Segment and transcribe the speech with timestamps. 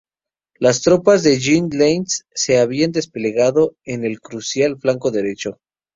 [0.55, 5.59] Las tropas de Jean Lannes se habían desplegado en el crucial flanco derecho.